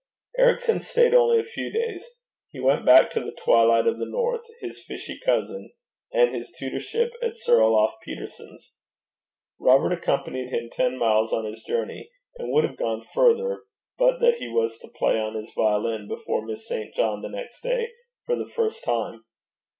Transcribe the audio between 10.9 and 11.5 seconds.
miles on